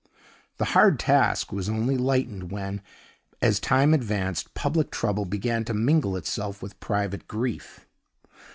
The 0.57 0.65
hard 0.73 0.97
task 0.97 1.51
was 1.53 1.69
only 1.69 1.95
lightened 1.95 2.49
when, 2.51 2.81
as 3.39 3.59
time 3.59 3.93
advanced, 3.93 4.55
public 4.55 4.89
trouble 4.89 5.25
began 5.25 5.63
to 5.65 5.75
mingle 5.75 6.17
itself 6.17 6.59
with 6.59 6.79
private 6.79 7.27
grief. 7.27 7.85